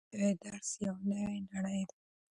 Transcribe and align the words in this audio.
هر 0.07 0.07
نوی 0.19 0.33
درس 0.43 0.69
یوه 0.85 1.01
نوې 1.11 1.37
نړۍ 1.53 1.81
ده. 1.89 1.97